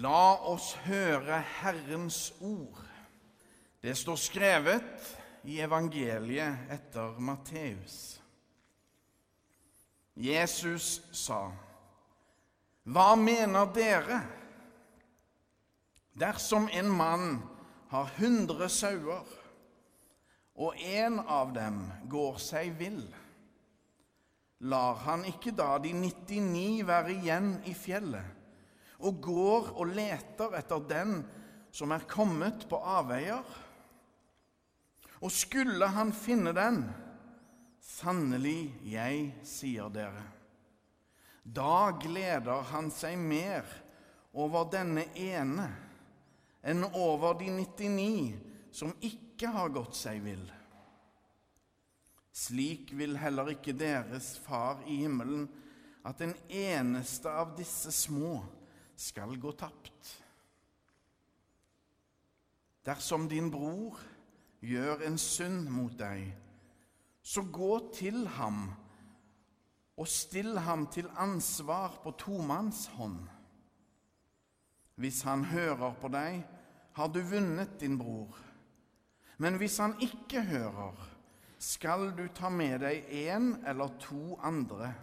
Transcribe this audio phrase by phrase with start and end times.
[0.00, 2.78] La oss høre Herrens ord.
[3.84, 5.10] Det står skrevet
[5.44, 7.98] i evangeliet etter Matteus.
[10.16, 11.50] Jesus sa,
[12.88, 14.22] Hva mener dere?
[16.16, 17.28] Dersom en mann
[17.92, 19.28] har hundre sauer,
[20.60, 23.04] og en av dem går seg vill,
[24.64, 28.39] lar han ikke da de 99 være igjen i fjellet?
[29.00, 31.20] Og går og leter etter den
[31.74, 33.44] som er kommet på avveier.
[35.20, 36.82] Og skulle han finne den,
[37.80, 40.24] sannelig, jeg sier dere,
[41.44, 43.66] da gleder han seg mer
[44.36, 45.66] over denne ene
[46.60, 50.44] enn over de 99 som ikke har gått seg vill.
[52.30, 55.48] Slik vil heller ikke deres Far i himmelen
[56.06, 58.38] at den eneste av disse små
[59.00, 60.10] skal gå tapt.
[62.84, 63.96] Dersom din bror
[64.60, 66.28] gjør en synd mot deg,
[67.22, 68.66] så gå til ham
[70.00, 73.20] og still ham til ansvar på tomannshånd.
[75.00, 76.40] Hvis han hører på deg,
[76.96, 78.36] har du vunnet din bror.
[79.40, 80.96] Men hvis han ikke hører,
[81.60, 84.94] skal du ta med deg en eller to andre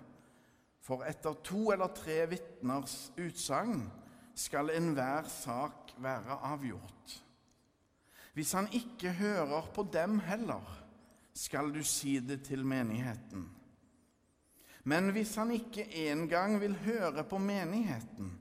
[0.87, 3.81] for etter to eller tre vitners utsagn
[4.37, 7.17] skal enhver sak være avgjort.
[8.37, 10.63] Hvis han ikke hører på dem heller,
[11.33, 13.49] skal du si det til menigheten.
[14.87, 18.37] Men hvis han ikke engang vil høre på menigheten,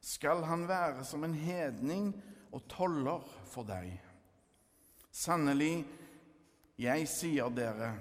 [0.00, 2.10] skal han være som en hedning
[2.52, 3.22] og toller
[3.52, 3.92] for deg.
[5.14, 5.84] Sannelig,
[6.80, 7.92] jeg sier dere,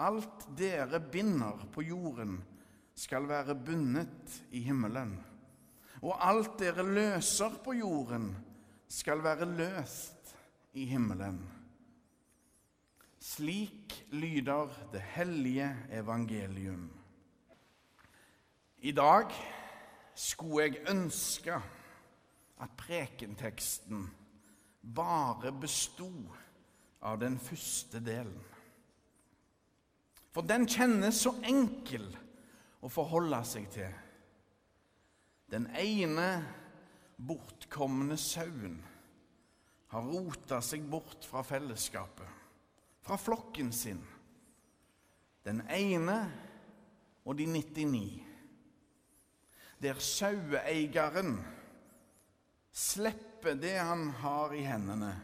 [0.00, 2.38] alt dere binder på jorden,
[2.98, 5.14] skal være bundet i himmelen.
[6.02, 8.32] Og alt dere løser på jorden,
[8.88, 10.32] skal være løst
[10.72, 11.42] i himmelen.
[13.20, 16.88] Slik lyder det hellige evangelium.
[18.78, 19.34] I dag
[20.14, 21.58] skulle jeg ønske
[22.58, 24.06] at prekenteksten
[24.94, 26.32] bare bestod
[27.02, 28.40] av den første delen.
[30.32, 32.08] For den kjennes så enkel
[32.82, 33.90] å forholde seg til.
[35.48, 36.28] Den ene
[37.18, 38.78] bortkomne sauen
[39.88, 42.28] har rota seg bort fra fellesskapet,
[43.00, 44.02] fra flokken sin.
[45.44, 46.18] Den ene
[47.24, 48.24] og de 99.
[49.80, 51.38] Der saueeieren
[52.74, 55.14] slipper det han har i hendene,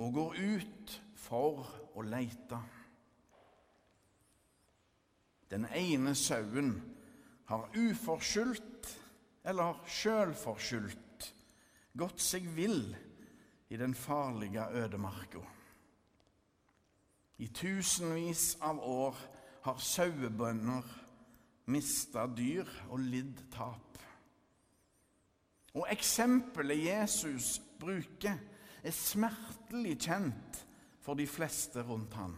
[0.00, 1.66] og går ut for
[1.98, 2.60] å leite.
[5.50, 6.74] Den ene sauen
[7.50, 8.90] har uforskyldt
[9.50, 11.30] eller sjølforskyldt
[11.98, 12.84] gått seg vill
[13.70, 15.42] i den farlige ødemarka.
[17.40, 19.16] I tusenvis av år
[19.64, 20.86] har sauebønder
[21.70, 23.98] mista dyr og lidd tap.
[25.74, 28.38] Og eksempelet Jesus bruker,
[28.82, 30.62] er smertelig kjent
[31.04, 32.32] for de fleste rundt han.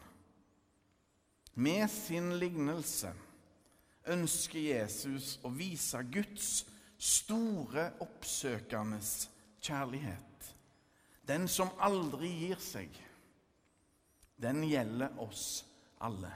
[1.54, 3.12] Med sin lignelse
[4.08, 6.62] ønsker Jesus å vise Guds
[7.02, 9.00] store, oppsøkende
[9.62, 10.48] kjærlighet.
[11.28, 12.90] Den som aldri gir seg.
[14.42, 15.62] Den gjelder oss
[16.02, 16.32] alle.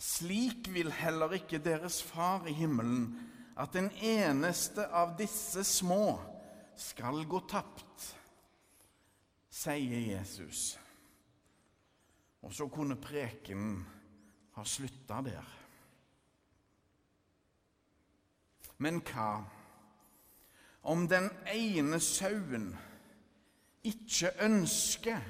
[0.00, 3.10] Slik vil heller ikke deres Far i himmelen
[3.60, 6.16] at den eneste av disse små
[6.80, 8.06] skal gå tapt,
[9.52, 10.78] sier Jesus.
[12.42, 13.82] Og så kunne prekenen
[14.56, 15.56] ha slutta der.
[18.80, 19.32] Men hva
[20.88, 22.70] om den ene sauen
[23.84, 25.26] ikke ønsker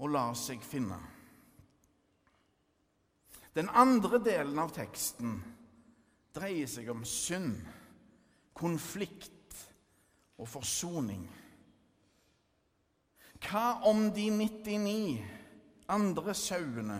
[0.00, 0.98] å la seg finne?
[3.52, 5.36] Den andre delen av teksten
[6.36, 7.58] dreier seg om synd,
[8.56, 9.56] konflikt
[10.38, 11.26] og forsoning.
[13.44, 15.37] Hva om de 99
[15.88, 16.98] andre sauene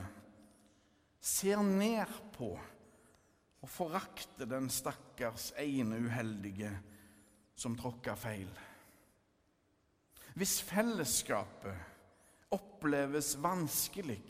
[1.21, 2.53] ser ned på
[3.59, 6.71] og forakter den stakkars ene uheldige
[7.59, 8.51] som tråkka feil.
[10.39, 14.21] Hvis fellesskapet oppleves vanskelig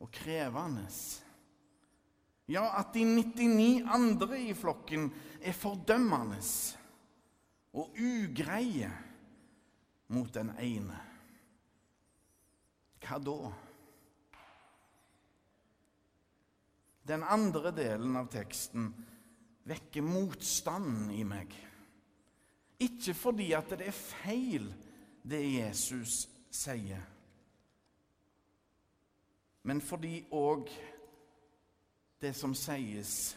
[0.00, 0.86] og krevende,
[2.48, 5.10] ja, at de 99 andre i flokken
[5.44, 6.40] er fordømmende
[7.76, 8.90] og ugreie
[10.12, 11.11] mot den ene
[13.12, 13.52] hva da?
[17.04, 18.86] Den andre delen av teksten
[19.68, 21.52] vekker motstand i meg.
[22.82, 24.70] Ikke fordi at det er feil,
[25.22, 27.02] det Jesus sier,
[29.62, 30.66] men fordi òg
[32.22, 33.36] det som sies,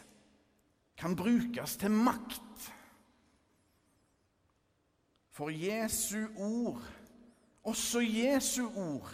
[0.98, 2.66] kan brukes til makt.
[5.30, 6.82] For Jesu ord,
[7.62, 9.12] også Jesu ord,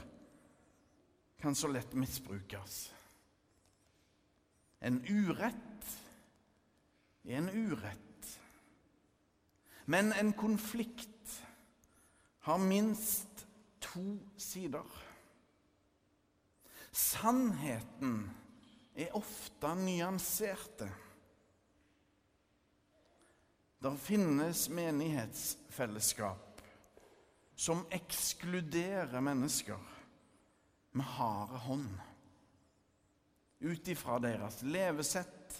[1.42, 2.92] kan så lett misbrukes.
[4.78, 5.98] En urett
[7.24, 8.40] er en urett.
[9.84, 11.42] Men en konflikt
[12.46, 13.46] har minst
[13.82, 14.86] to sider.
[16.92, 18.30] Sannheten
[18.94, 20.90] er ofte nyanserte.
[23.82, 26.62] Det finnes menighetsfellesskap
[27.56, 29.90] som ekskluderer mennesker
[30.92, 31.92] med harde hånd
[33.62, 35.58] ut ifra deres levesett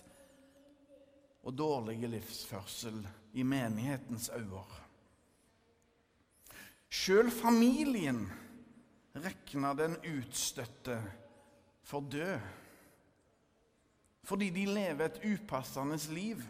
[1.43, 2.99] og dårlige livsførsel
[3.39, 4.65] i menighetens øyne.
[6.93, 8.27] Sjøl familien
[9.15, 10.99] regna den utstøtte
[11.87, 12.41] for død
[14.23, 16.43] fordi de lever et upassende liv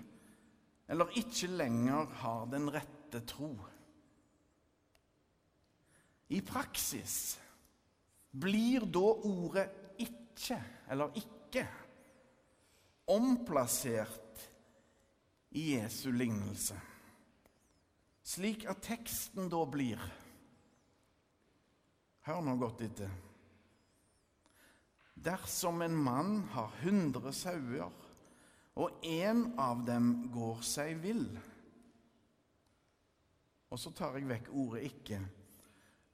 [0.93, 3.55] eller ikke lenger har den rette tro.
[6.29, 7.39] I praksis
[8.33, 11.67] blir da ordet 'ikke' eller 'ikke'
[13.07, 14.51] omplassert
[15.51, 16.81] i Jesu lignelse,
[18.23, 20.01] slik at teksten da blir
[22.23, 23.11] Hør nå godt etter.
[25.19, 27.91] Dersom en mann har hundre sauer,
[28.79, 31.27] og en av dem går seg vill
[33.73, 35.42] Og så tar jeg vekk ordet 'ikke'.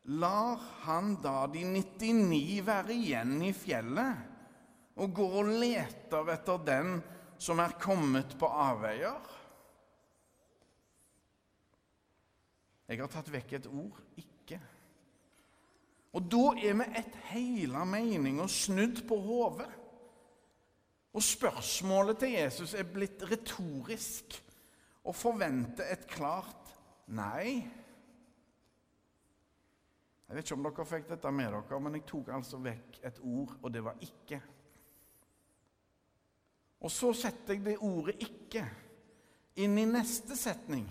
[0.08, 6.94] Lar han da de 99 være igjen i fjellet og går og leter etter den
[7.38, 9.34] som er kommet på avveier?
[12.88, 14.60] Jeg har tatt vekk et ord 'ikke'.
[16.16, 17.84] Og da er vi et hele
[18.40, 19.68] og snudd på hodet.
[21.12, 24.42] Og spørsmålet til Jesus er blitt retorisk
[25.04, 26.72] og forventer et klart
[27.06, 27.66] nei.
[30.28, 33.20] Jeg vet ikke om dere fikk dette med dere, men jeg tok altså vekk et
[33.24, 34.40] ord, og det var 'ikke'.
[36.80, 38.68] Og så setter jeg det ordet 'ikke'
[39.56, 40.86] inn i neste setning.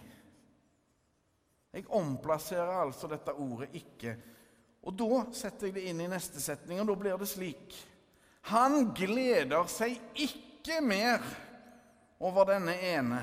[1.73, 4.17] Jeg omplasserer altså dette ordet 'ikke',
[4.83, 7.75] og da setter jeg det inn i neste setning, og da blir det slik
[8.41, 11.19] Han gleder seg ikke mer
[12.19, 13.19] over denne ene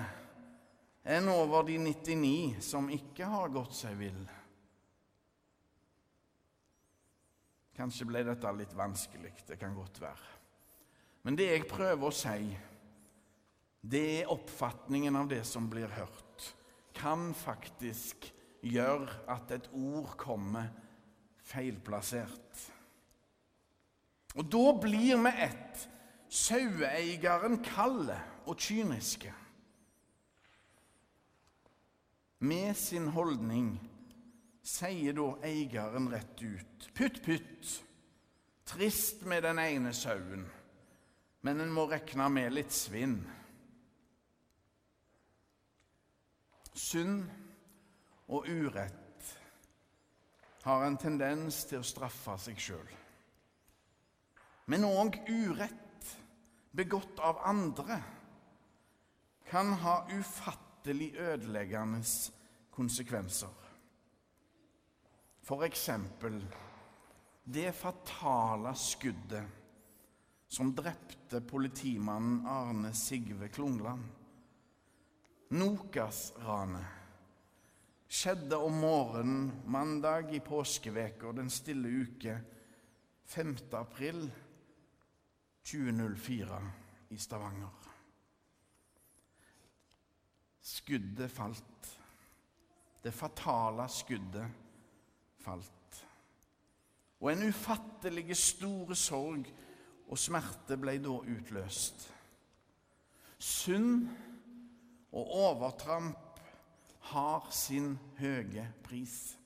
[1.04, 4.43] enn over de 99 som ikke har gått seg vill.
[7.74, 9.32] Kanskje ble dette litt vanskelig.
[9.48, 10.30] Det kan godt være.
[11.24, 12.52] Men det jeg prøver å si,
[13.84, 16.50] det er oppfatningen av det som blir hørt,
[16.94, 18.28] kan faktisk
[18.64, 20.70] gjøre at et ord kommer
[21.44, 22.62] feilplassert.
[24.34, 25.82] Og da blir vi ett
[26.34, 28.16] saueeieren kalde
[28.48, 29.32] og kyniske.
[32.44, 33.76] Med sin holdning
[34.64, 36.88] sier da eieren rett ut.
[36.94, 37.84] Pytt, pytt.
[38.64, 40.46] Trist med den ene sauen,
[41.44, 43.18] men en må regne med litt svinn.
[46.74, 47.28] Synd
[48.32, 49.28] og urett
[50.64, 52.88] har en tendens til å straffe seg sjøl.
[54.72, 56.14] Men òg urett
[56.72, 58.00] begått av andre
[59.50, 62.00] kan ha ufattelig ødeleggende
[62.72, 63.63] konsekvenser.
[65.44, 66.46] Eksempel
[67.44, 69.44] det fatale skuddet
[70.48, 74.04] som drepte politimannen Arne Sigve Klungland.
[75.52, 76.86] Nokas-ranet
[78.08, 82.40] skjedde om morgenen mandag i påskeveka den stille uke
[83.28, 83.56] 5.
[83.76, 84.30] april
[85.68, 86.72] 2004
[87.08, 87.92] i Stavanger.
[90.60, 91.98] Skuddet falt.
[93.02, 94.63] Det fatale skuddet
[95.44, 96.00] falt.
[97.20, 99.46] Og en ufattelig store sorg
[100.08, 102.08] og smerte ble da utløst.
[103.38, 104.08] Synd
[105.14, 106.40] og overtramp
[107.12, 109.36] har sin høye pris.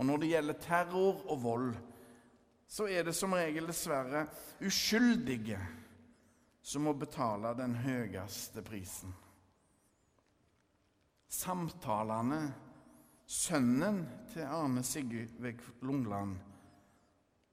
[0.00, 1.72] Og når det gjelder terror og vold,
[2.70, 4.24] så er det som regel dessverre
[4.64, 5.58] uskyldige
[6.62, 9.12] som må betale den høyeste prisen.
[11.30, 12.40] Samtalene
[13.30, 16.34] sønnen til Arne Sigveig Lungland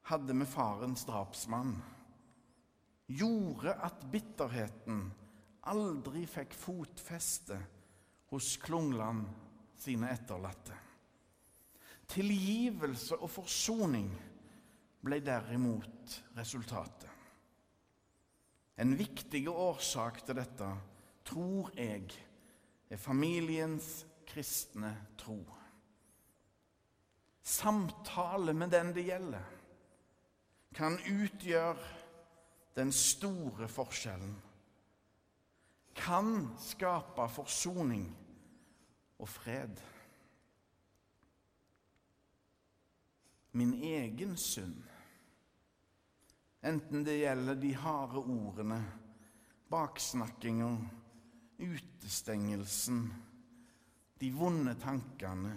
[0.09, 1.75] hadde med farens drapsmann,
[3.05, 5.03] gjorde at bitterheten
[5.69, 7.59] aldri fikk fotfeste
[8.31, 9.27] hos Klungland
[9.77, 10.73] sine etterlatte.
[12.09, 14.09] Tilgivelse og forsoning
[15.05, 17.11] ble derimot resultatet.
[18.81, 20.71] En viktig årsak til dette,
[21.27, 22.09] tror jeg,
[22.89, 25.39] er familiens kristne tro.
[27.47, 29.43] Samtale med den det gjelder,
[30.75, 31.85] kan utgjøre
[32.75, 34.33] den store forskjellen.
[35.95, 38.09] Kan skape forsoning
[39.17, 39.79] og fred.
[43.55, 44.83] Min egen synd,
[46.67, 48.81] enten det gjelder de harde ordene,
[49.71, 50.69] baksnakkinga,
[51.63, 53.01] utestengelsen,
[54.19, 55.55] de vonde tankene,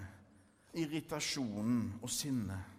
[0.78, 2.76] irritasjonen og sinnet,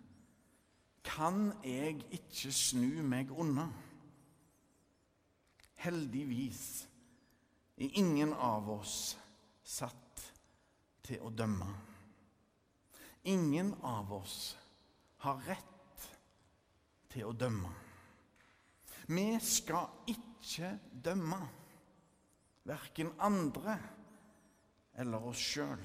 [1.04, 3.66] kan jeg ikke snu meg unna.
[5.82, 6.64] Heldigvis
[7.82, 9.16] er ingen av oss
[9.66, 10.26] satt
[11.06, 11.70] til å dømme.
[13.30, 14.54] Ingen av oss
[15.26, 16.06] har rett
[17.12, 17.72] til å dømme.
[19.12, 21.42] Vi skal ikke dømme
[22.70, 23.76] verken andre
[25.02, 25.82] eller oss sjøl.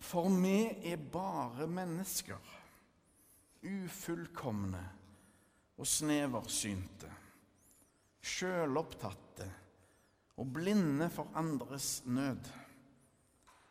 [0.00, 0.58] For vi
[0.92, 2.52] er bare mennesker,
[3.66, 4.82] ufullkomne
[5.76, 7.10] og sneversynte
[8.26, 9.46] sjølopptatte
[10.36, 12.48] og blinde for andres nød.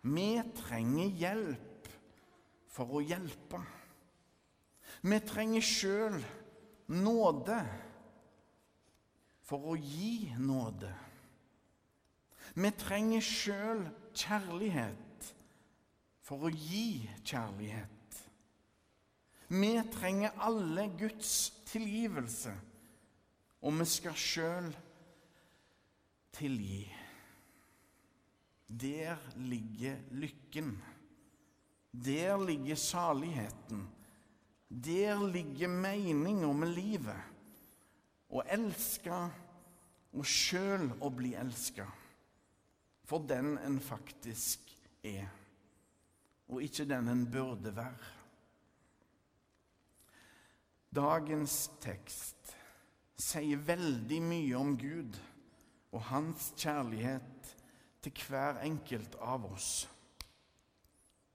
[0.06, 1.90] Vi trenger hjelp
[2.72, 3.62] for å hjelpe.
[5.06, 6.20] Vi trenger sjøl
[6.94, 7.60] nåde
[9.46, 10.92] for å gi nåde.
[12.56, 13.84] Vi trenger sjøl
[14.16, 15.05] kjærlighet
[16.26, 17.92] for å gi kjærlighet.
[19.54, 21.36] Vi trenger alle Guds
[21.70, 22.54] tilgivelse
[23.66, 24.68] og vi skal sjøl
[26.36, 26.84] tilgi.
[28.66, 30.76] Der ligger lykken.
[31.92, 33.88] Der ligger saligheten.
[34.70, 37.32] Der ligger meninga med livet.
[38.30, 39.18] Å elske
[40.16, 41.88] og sjøl å bli elska.
[43.06, 44.74] For den en faktisk
[45.06, 45.30] er,
[46.48, 48.12] og ikke den en burde være.
[50.96, 52.54] Dagens tekst
[53.20, 55.18] sier veldig mye om Gud
[55.92, 57.52] og hans kjærlighet
[58.04, 59.88] til hver enkelt av oss.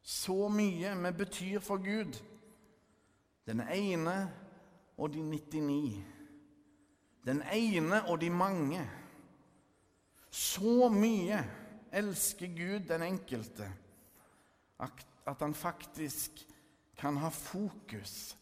[0.00, 2.16] Så mye vi betyr for Gud,
[3.46, 4.16] den ene
[4.96, 6.04] og de 99.
[7.26, 8.80] Den ene og de mange.
[10.30, 11.42] Så mye
[11.92, 13.68] elsker Gud den enkelte
[14.80, 16.46] at han faktisk
[16.96, 18.36] kan ha fokus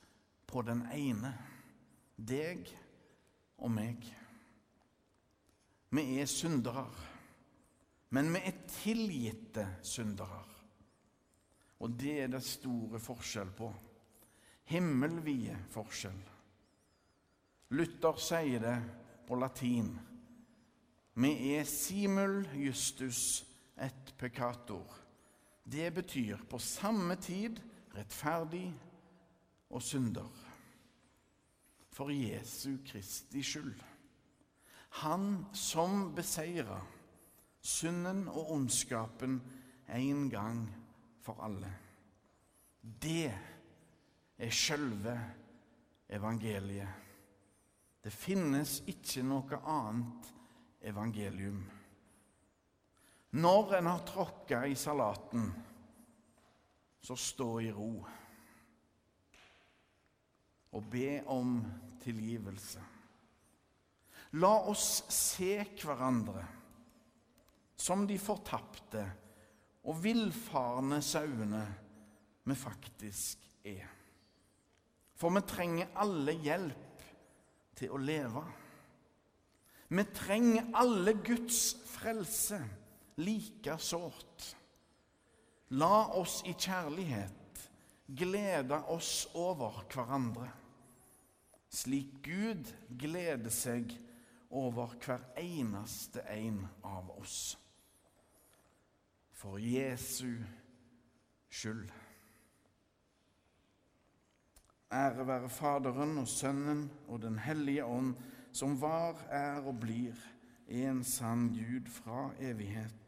[0.47, 1.33] på den ene,
[2.16, 2.68] deg
[3.59, 4.07] og meg.
[5.95, 6.87] Vi er syndere,
[8.14, 10.45] men vi er tilgitte syndere.
[11.78, 13.68] Og det er det store forskjell på.
[14.68, 16.23] Himmelvide forskjell.
[17.78, 18.76] Luther sier det
[19.28, 19.92] på latin.
[21.18, 23.45] Vi er simul justus
[23.78, 25.08] et peccator.
[25.69, 27.59] Det betyr på samme tid
[27.93, 28.71] rettferdig
[29.69, 30.29] og synder
[31.93, 33.83] for Jesu Kristi skyld.
[35.03, 36.79] Han som beseira
[37.61, 39.41] synden og ondskapen
[39.93, 40.63] en gang
[41.21, 41.73] for alle.
[42.81, 43.29] Det
[44.39, 45.19] er sjølve
[46.09, 46.89] evangeliet.
[48.05, 50.31] Det finnes ikke noe annet
[50.89, 51.61] evangelium.
[53.37, 55.51] Når en har tråkka i salaten,
[57.01, 57.93] så stå i ro
[60.77, 61.59] og be om
[62.03, 62.81] tilgivelse.
[64.41, 66.43] La oss se hverandre
[67.79, 69.05] som de fortapte
[69.89, 71.63] og villfarne sauene
[72.49, 73.87] vi faktisk er.
[75.19, 77.07] For vi trenger alle hjelp
[77.79, 78.43] til å leve.
[79.89, 82.61] Vi trenger alle Guds frelse
[83.19, 84.53] like sårt.
[85.75, 87.69] La oss i kjærlighet
[88.09, 90.49] glede oss over hverandre
[91.69, 93.93] slik Gud gleder seg
[94.49, 97.57] over hver eneste en av oss.
[99.39, 100.41] For Jesu
[101.49, 101.91] skyld.
[104.89, 108.15] Ære være Faderen og Sønnen og Den hellige ånd,
[108.53, 110.17] som var, er og blir
[110.69, 113.08] en sann Gud fra evighet